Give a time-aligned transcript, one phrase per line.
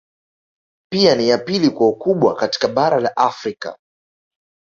[0.91, 3.77] Pia ni ya pili kwa ukubwa katika Bara la Afrika